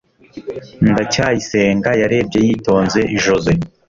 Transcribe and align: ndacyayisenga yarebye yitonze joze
ndacyayisenga 0.91 1.89
yarebye 2.01 2.39
yitonze 2.47 2.99
joze 3.23 3.51